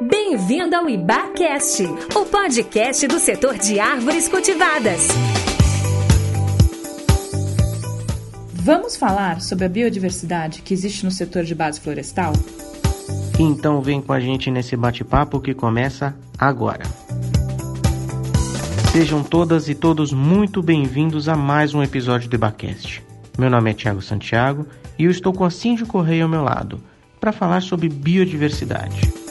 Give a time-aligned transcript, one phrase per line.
[0.00, 1.84] Bem-vindo ao IBACast,
[2.16, 5.06] o podcast do setor de árvores cultivadas.
[8.52, 12.32] Vamos falar sobre a biodiversidade que existe no setor de base florestal?
[13.38, 16.82] Então vem com a gente nesse bate-papo que começa agora.
[18.90, 23.00] Sejam todas e todos muito bem-vindos a mais um episódio do IBACast.
[23.38, 24.66] Meu nome é Tiago Santiago
[24.98, 26.80] e eu estou com a Cindy Correia ao meu lado
[27.20, 29.23] para falar sobre biodiversidade.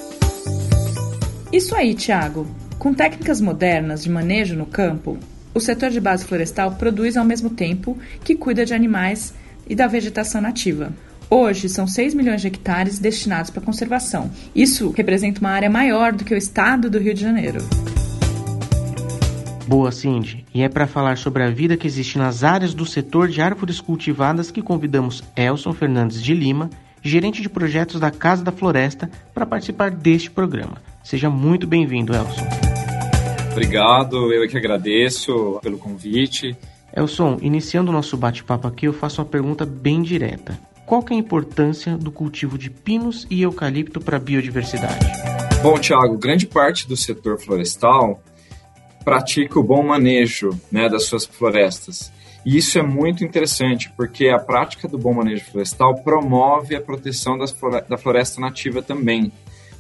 [1.54, 2.48] Isso aí, Tiago.
[2.80, 5.20] Com técnicas modernas de manejo no campo,
[5.54, 9.36] o setor de base florestal produz ao mesmo tempo que cuida de animais
[9.70, 10.92] e da vegetação nativa.
[11.30, 14.32] Hoje, são 6 milhões de hectares destinados para conservação.
[14.56, 17.60] Isso representa uma área maior do que o estado do Rio de Janeiro.
[19.68, 20.44] Boa, Cindy.
[20.56, 23.80] E é para falar sobre a vida que existe nas áreas do setor de árvores
[23.80, 26.72] cultivadas que convidamos Elson Fernandes de Lima,
[27.04, 30.93] gerente de projetos da Casa da Floresta, para participar deste programa.
[31.04, 32.48] Seja muito bem-vindo, Elson.
[33.52, 36.56] Obrigado, eu é que agradeço pelo convite.
[36.96, 40.58] Elson, iniciando o nosso bate-papo aqui, eu faço uma pergunta bem direta.
[40.86, 45.06] Qual é a importância do cultivo de pinos e eucalipto para a biodiversidade?
[45.62, 48.22] Bom, Tiago, grande parte do setor florestal
[49.04, 52.12] pratica o bom manejo né, das suas florestas.
[52.46, 57.38] E isso é muito interessante, porque a prática do bom manejo florestal promove a proteção
[57.38, 57.56] das,
[57.88, 59.32] da floresta nativa também.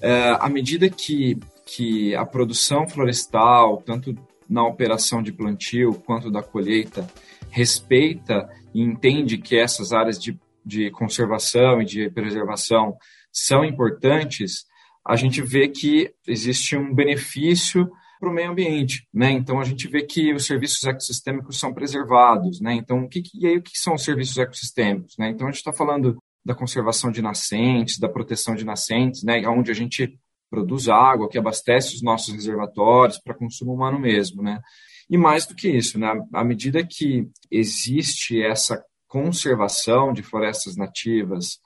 [0.04, 4.14] É, à medida que, que a produção florestal, tanto
[4.50, 7.08] na operação de plantio quanto da colheita,
[7.50, 12.98] respeita e entende que essas áreas de, de conservação e de preservação
[13.31, 14.66] são importantes,
[15.08, 19.31] a gente vê que existe um benefício para o meio ambiente, né?
[19.31, 22.74] Então a gente vê que os serviços ecossistêmicos são preservados, né?
[22.74, 25.30] Então o que, e aí o que são os serviços ecossistêmicos, né?
[25.30, 29.41] Então a gente está falando da conservação de nascentes, da proteção de nascentes, né?
[29.47, 30.17] Onde a gente
[30.50, 34.61] produz água que abastece os nossos reservatórios para consumo humano mesmo, né?
[35.09, 36.13] E mais do que isso, né?
[36.33, 41.59] À medida que existe essa conservação de florestas nativas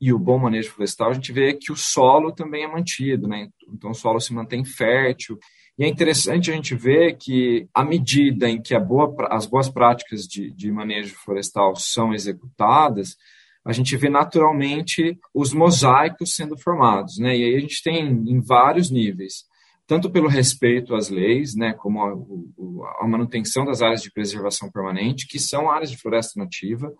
[0.00, 3.48] e o bom manejo florestal, a gente vê que o solo também é mantido, né?
[3.68, 5.38] Então o solo se mantém fértil
[5.78, 10.26] e é interessante a gente ver que, à medida em que boa, as boas práticas
[10.26, 13.16] de, de manejo florestal são executadas,
[13.64, 17.36] a gente vê naturalmente os mosaicos sendo formados, né?
[17.36, 19.44] E aí a gente tem em vários níveis,
[19.86, 25.26] tanto pelo respeito às leis, né, como a, a, manutenção das áreas de preservação permanente,
[25.28, 26.92] que são áreas de floresta nativa,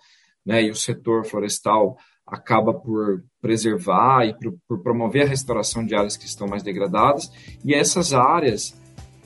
[0.45, 0.63] né?
[0.63, 1.97] E o setor florestal
[2.27, 7.31] acaba por preservar e por, por, promover a restauração de áreas que estão mais degradadas,
[7.65, 8.75] e essas áreas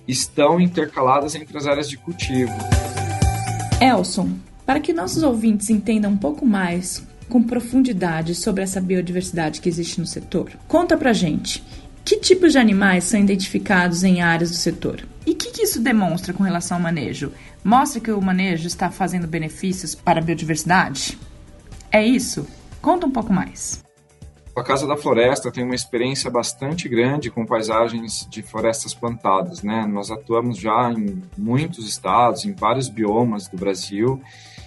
[0.09, 2.53] estão intercaladas entre as áreas de cultivo.
[3.81, 9.69] Elson, para que nossos ouvintes entendam um pouco mais, com profundidade, sobre essa biodiversidade que
[9.69, 11.63] existe no setor, conta pra gente.
[12.05, 15.05] Que tipos de animais são identificados em áreas do setor?
[15.27, 17.33] E o que, que isso demonstra com relação ao manejo?
[17.65, 21.19] Mostra que o manejo está fazendo benefícios para a biodiversidade?
[21.91, 22.47] É isso?
[22.81, 23.85] Conta um pouco mais.
[24.57, 29.85] A Casa da Floresta tem uma experiência bastante grande com paisagens de florestas plantadas, né?
[29.87, 34.23] Nós atuamos já em muitos estados, em vários biomas do Brasil,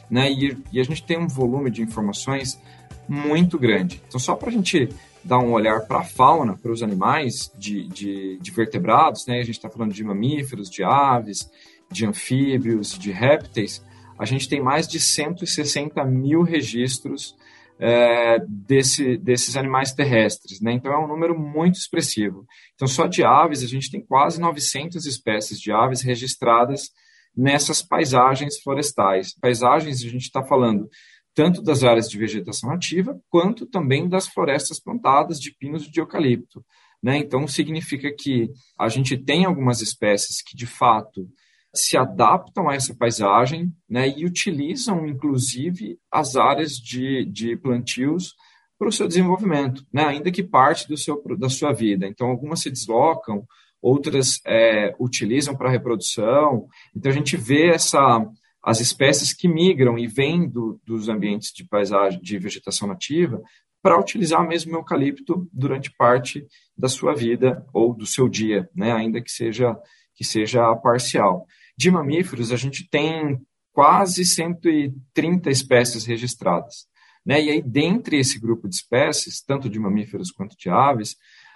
[0.10, 0.32] né?
[0.32, 2.60] E, e a gente tem um volume de informações
[3.08, 4.02] muito grande.
[4.08, 4.90] Então, só para a gente
[5.24, 9.40] dar um olhar para a fauna, para os animais de, de, de, vertebrados, né?
[9.40, 11.50] A gente está falando de mamíferos, de aves,
[11.92, 13.84] de anfíbios, de répteis.
[14.18, 17.36] A gente tem mais de 160 mil registros
[17.80, 20.60] é, desse, desses animais terrestres.
[20.60, 20.74] Né?
[20.74, 22.46] Então, é um número muito expressivo.
[22.76, 26.92] Então, só de aves, a gente tem quase 900 espécies de aves registradas
[27.36, 29.34] nessas paisagens florestais.
[29.40, 30.90] Paisagens, a gente está falando
[31.34, 36.00] tanto das áreas de vegetação ativa, quanto também das florestas plantadas de pinos e de
[36.00, 36.66] eucalipto.
[37.02, 37.18] Né?
[37.18, 41.30] Então, significa que a gente tem algumas espécies que, de fato,
[41.74, 48.34] se adaptam a essa paisagem né, e utilizam, inclusive, as áreas de, de plantios
[48.78, 52.08] para o seu desenvolvimento, né, ainda que parte do seu, da sua vida.
[52.08, 53.46] Então, algumas se deslocam,
[53.82, 56.68] outras é, utilizam para reprodução.
[56.96, 58.26] Então, a gente vê essa,
[58.64, 63.42] as espécies que migram e vêm do, dos ambientes de paisagem, de vegetação nativa,
[63.82, 66.46] para utilizar mesmo o eucalipto durante parte
[66.78, 69.78] da sua vida ou do seu dia, né, ainda que seja,
[70.14, 71.46] que seja parcial.
[71.78, 73.40] De mamíferos, a gente tem
[73.72, 76.88] quase 130 espécies registradas.
[77.26, 77.42] Né?
[77.44, 81.16] E aí, dentre esse grupo de espécies, tanto de mamíferos quanto de aves,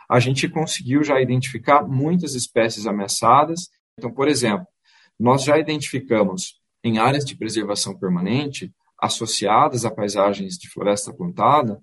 [0.09, 3.69] a gente conseguiu já identificar muitas espécies ameaçadas.
[3.97, 4.67] Então, por exemplo,
[5.19, 11.79] nós já identificamos em áreas de preservação permanente, associadas a paisagens de floresta plantada,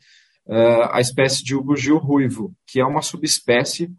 [0.47, 3.91] uh, a espécie de ubugio ruivo, que é uma subespécie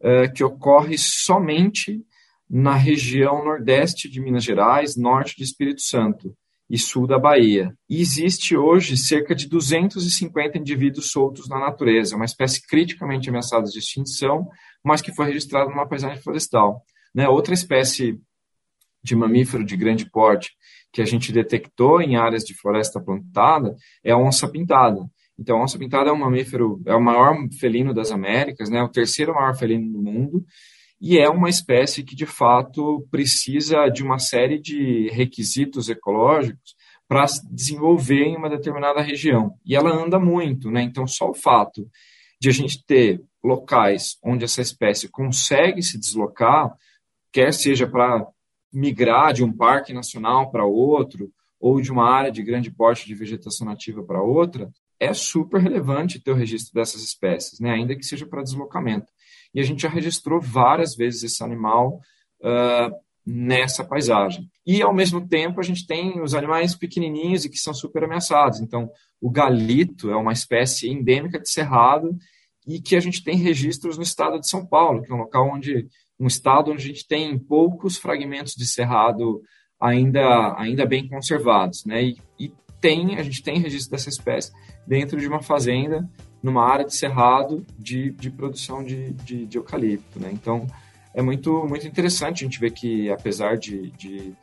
[0.00, 2.04] uh, que ocorre somente
[2.48, 6.36] na região nordeste de Minas Gerais, norte de Espírito Santo
[6.68, 7.74] e sul da Bahia.
[7.88, 13.78] E existe hoje cerca de 250 indivíduos soltos na natureza, uma espécie criticamente ameaçada de
[13.78, 14.48] extinção,
[14.82, 16.82] mas que foi registrada numa paisagem florestal.
[17.14, 17.28] Né?
[17.28, 18.18] Outra espécie
[19.02, 20.52] de mamífero de grande porte
[20.90, 25.00] que a gente detectou em áreas de floresta plantada é a onça pintada.
[25.38, 28.82] Então, a onça pintada é um mamífero, é o maior felino das Américas, né?
[28.82, 30.44] o terceiro maior felino do mundo,
[31.00, 36.74] e é uma espécie que, de fato, precisa de uma série de requisitos ecológicos
[37.06, 39.54] para desenvolver em uma determinada região.
[39.64, 40.82] E ela anda muito, né?
[40.82, 41.88] Então, só o fato
[42.40, 46.74] de a gente ter locais onde essa espécie consegue se deslocar,
[47.32, 48.26] quer seja para
[48.72, 51.30] migrar de um parque nacional para outro,
[51.60, 56.20] ou de uma área de grande porte de vegetação nativa para outra, é super relevante
[56.20, 57.70] ter o registro dessas espécies, né?
[57.70, 59.06] ainda que seja para deslocamento
[59.54, 62.00] e a gente já registrou várias vezes esse animal
[62.42, 64.50] uh, nessa paisagem.
[64.66, 68.60] E, ao mesmo tempo, a gente tem os animais pequenininhos e que são super ameaçados.
[68.60, 68.90] Então,
[69.20, 72.16] o galito é uma espécie endêmica de cerrado
[72.66, 75.50] e que a gente tem registros no estado de São Paulo, que é um local
[75.50, 75.86] onde
[76.18, 79.42] um estado onde a gente tem poucos fragmentos de cerrado
[79.80, 82.02] ainda ainda bem conservados, né?
[82.04, 84.52] E, e tem a gente tem registro dessa espécie
[84.86, 86.08] dentro de uma fazenda
[86.44, 90.20] numa área de cerrado de, de produção de, de, de eucalipto.
[90.20, 90.28] Né?
[90.30, 90.66] Então,
[91.14, 94.34] é muito, muito interessante a gente ver que, apesar de, de,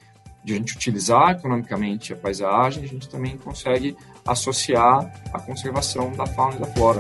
[0.44, 3.96] de, a gente utilizar economicamente a paisagem, a gente também consegue
[4.26, 7.00] associar a conservação da fauna e da flora.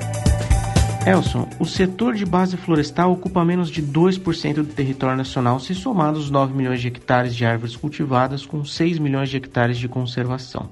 [1.07, 6.13] Elson, o setor de base florestal ocupa menos de 2% do território nacional se somar
[6.13, 10.69] os 9 milhões de hectares de árvores cultivadas com 6 milhões de hectares de conservação.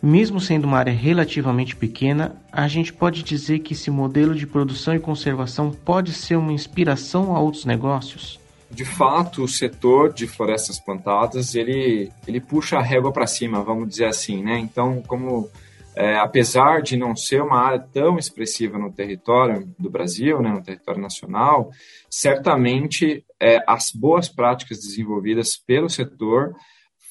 [0.00, 4.94] Mesmo sendo uma área relativamente pequena, a gente pode dizer que esse modelo de produção
[4.94, 8.38] e conservação pode ser uma inspiração a outros negócios?
[8.70, 13.88] De fato, o setor de florestas plantadas, ele, ele puxa a régua para cima, vamos
[13.88, 14.58] dizer assim, né?
[14.58, 15.50] Então, como
[15.96, 20.62] é, apesar de não ser uma área tão expressiva no território do Brasil, né, no
[20.62, 21.72] território nacional,
[22.08, 26.54] certamente é, as boas práticas desenvolvidas pelo setor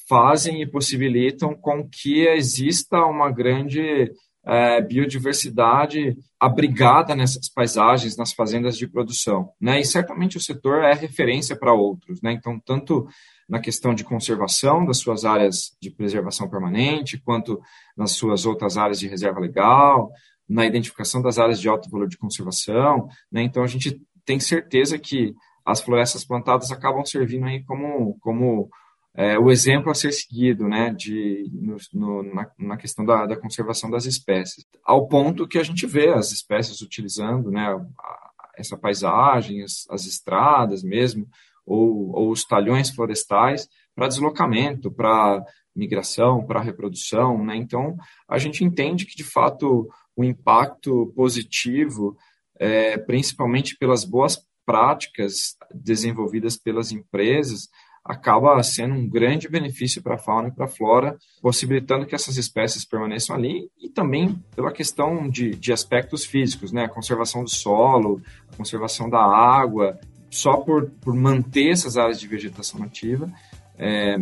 [0.08, 4.10] fazem e possibilitam com que exista uma grande
[4.46, 9.50] é, biodiversidade abrigada nessas paisagens, nas fazendas de produção.
[9.60, 9.80] Né?
[9.80, 12.22] E certamente o setor é referência para outros.
[12.22, 12.32] Né?
[12.32, 13.06] Então, tanto
[13.48, 17.60] na questão de conservação das suas áreas de preservação permanente, quanto
[17.96, 20.10] nas suas outras áreas de reserva legal,
[20.48, 23.08] na identificação das áreas de alto valor de conservação.
[23.30, 23.42] Né?
[23.42, 25.34] Então, a gente tem certeza que
[25.64, 28.70] as florestas plantadas acabam servindo aí como, como
[29.18, 33.36] é, o exemplo a ser seguido né, de, no, no, na, na, questão da, da,
[33.36, 38.76] conservação das espécies, ao ponto que a gente vê as espécies utilizando né, a, essa
[38.76, 41.26] paisagem, as, as, estradas mesmo,
[41.66, 45.44] ou, ou os talhões florestais para deslocamento, para
[45.74, 47.44] migração, para reprodução.
[47.44, 47.56] Né?
[47.56, 47.96] Então,
[48.28, 52.16] a gente entende que, de fato, o impacto positivo,
[52.56, 57.68] é, principalmente pelas boas práticas desenvolvidas pelas empresas,
[58.08, 62.38] acaba sendo um grande benefício para a fauna e para a flora, possibilitando que essas
[62.38, 66.86] espécies permaneçam ali e também pela questão de, de aspectos físicos, né?
[66.86, 70.00] A conservação do solo, a conservação da água,
[70.30, 73.30] só por, por manter essas áreas de vegetação nativa,
[73.76, 74.16] é,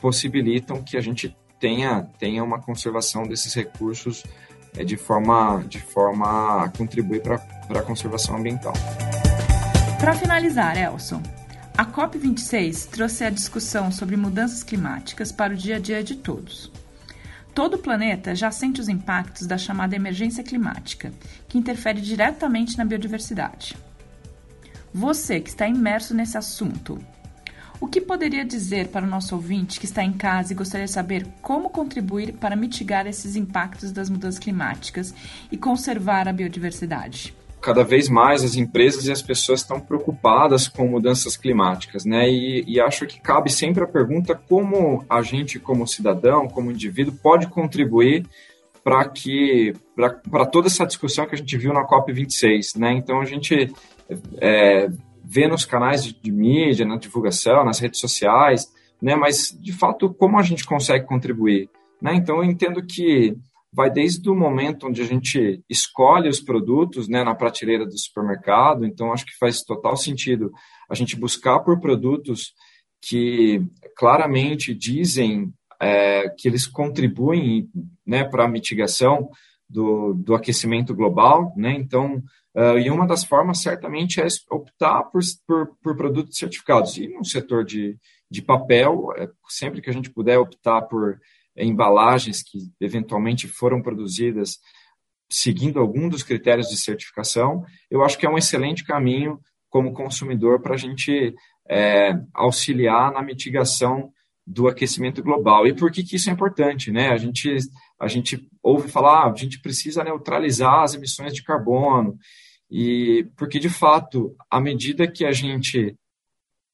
[0.00, 4.24] possibilitam que a gente tenha, tenha uma conservação desses recursos
[4.76, 7.36] é, de, forma, de forma a contribuir para
[7.78, 8.72] a conservação ambiental.
[10.00, 11.22] Para finalizar, Elson,
[11.80, 16.70] a COP26 trouxe a discussão sobre mudanças climáticas para o dia a dia de todos.
[17.54, 21.10] Todo o planeta já sente os impactos da chamada emergência climática,
[21.48, 23.78] que interfere diretamente na biodiversidade.
[24.92, 27.02] Você que está imerso nesse assunto,
[27.80, 30.92] o que poderia dizer para o nosso ouvinte que está em casa e gostaria de
[30.92, 35.14] saber como contribuir para mitigar esses impactos das mudanças climáticas
[35.50, 37.34] e conservar a biodiversidade?
[37.60, 42.28] Cada vez mais as empresas e as pessoas estão preocupadas com mudanças climáticas, né?
[42.28, 47.14] E, e, acho que cabe sempre a pergunta como a gente, como cidadão, como indivíduo,
[47.22, 48.26] pode contribuir
[48.82, 52.92] para que para toda essa discussão que a gente viu na COP 26, né?
[52.94, 53.72] Então a gente
[54.38, 54.88] é,
[55.22, 59.14] vê nos canais de, de mídia, na divulgação, nas redes sociais, né?
[59.14, 61.68] Mas de fato como a gente consegue contribuir,
[62.00, 62.14] né?
[62.14, 63.36] Então eu entendo que
[63.72, 68.84] vai desde o momento onde a gente escolhe os produtos né, na prateleira do supermercado,
[68.84, 70.50] então acho que faz total sentido
[70.88, 72.52] a gente buscar por produtos
[73.02, 73.62] que
[73.96, 77.68] claramente dizem é, que eles contribuem
[78.06, 79.30] né, para a mitigação
[79.68, 81.72] do, do aquecimento global, né?
[81.72, 82.22] Então,
[82.54, 86.96] Uh, e uma das formas, certamente, é optar por, por, por produtos certificados.
[86.96, 87.96] E no setor de,
[88.28, 91.20] de papel, é, sempre que a gente puder optar por
[91.64, 94.58] embalagens que eventualmente foram produzidas
[95.30, 99.38] seguindo algum dos critérios de certificação, eu acho que é um excelente caminho
[99.68, 101.32] como consumidor para a gente
[101.68, 104.10] é, auxiliar na mitigação
[104.44, 105.66] do aquecimento global.
[105.66, 106.90] E por que, que isso é importante?
[106.90, 107.10] Né?
[107.10, 107.56] A, gente,
[108.00, 112.18] a gente ouve falar, ah, a gente precisa neutralizar as emissões de carbono,
[112.68, 115.96] e porque de fato, à medida que a gente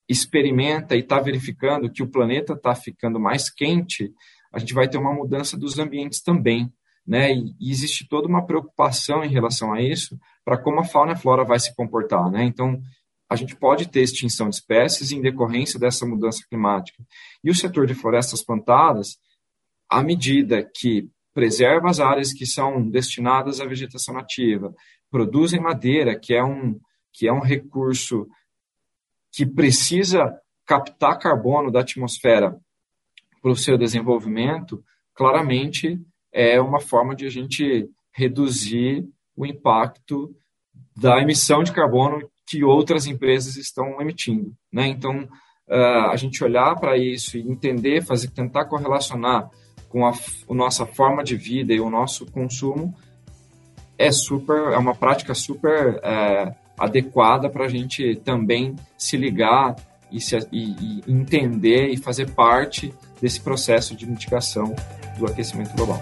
[0.09, 4.12] experimenta e está verificando que o planeta está ficando mais quente,
[4.56, 6.72] a gente vai ter uma mudança dos ambientes também.
[7.06, 7.30] Né?
[7.30, 11.14] E, e existe toda uma preocupação em relação a isso, para como a fauna e
[11.14, 12.30] a flora vai se comportar.
[12.30, 12.44] Né?
[12.44, 12.80] Então,
[13.28, 17.04] a gente pode ter extinção de espécies em decorrência dessa mudança climática.
[17.44, 19.18] E o setor de florestas plantadas,
[19.90, 24.75] à medida que preserva as áreas que são destinadas à vegetação nativa,
[25.10, 26.80] produzem madeira, que é um,
[27.12, 28.26] que é um recurso
[29.30, 30.34] que precisa
[30.64, 32.58] captar carbono da atmosfera
[33.46, 34.82] para o seu desenvolvimento,
[35.14, 36.00] claramente
[36.32, 40.34] é uma forma de a gente reduzir o impacto
[40.96, 44.52] da emissão de carbono que outras empresas estão emitindo.
[44.72, 44.88] Né?
[44.88, 45.28] Então,
[45.68, 49.48] uh, a gente olhar para isso e entender, fazer, tentar correlacionar
[49.88, 52.96] com a, a, nossa forma de vida e o nosso consumo
[53.96, 59.76] é super, é uma prática super é, adequada para a gente também se ligar
[60.16, 64.75] e, se, e, e entender e fazer parte desse processo de mitigação
[65.18, 66.00] do aquecimento global.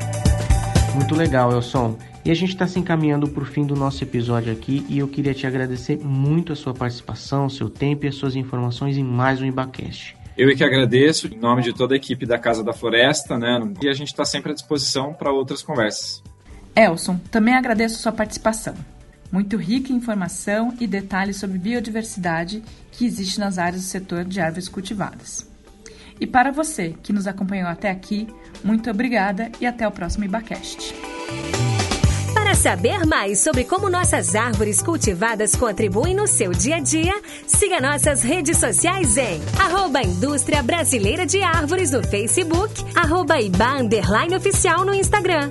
[0.95, 1.99] Muito legal, Elson.
[2.25, 5.09] E a gente está se encaminhando para o fim do nosso episódio aqui e eu
[5.09, 9.43] queria te agradecer muito a sua participação, seu tempo e as suas informações em mais
[9.43, 10.17] um IBACast.
[10.37, 13.61] Eu é que agradeço, em nome de toda a equipe da Casa da Floresta, né?
[13.83, 16.23] E a gente está sempre à disposição para outras conversas.
[16.75, 18.75] Elson, também agradeço sua participação.
[19.35, 22.63] Muito rica em informação e detalhes sobre biodiversidade
[22.93, 25.45] que existe nas áreas do setor de árvores cultivadas.
[26.21, 28.29] E para você que nos acompanhou até aqui,
[28.63, 30.95] muito obrigada e até o próximo IBACast.
[32.33, 37.81] Para saber mais sobre como nossas árvores cultivadas contribuem no seu dia a dia, siga
[37.81, 43.79] nossas redes sociais em arroba Indústria Brasileira de Árvores no Facebook, arroba Iba
[44.37, 45.51] Oficial no Instagram.